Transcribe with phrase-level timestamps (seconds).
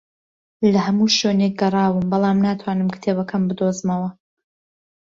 [0.71, 4.09] لە هەموو شوێنێک گەڕاوم، بەڵام ناتوانم کتێبەکەم بدۆزمەوە